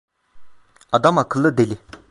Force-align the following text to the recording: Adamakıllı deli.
Adamakıllı 0.91 1.57
deli. 1.57 1.77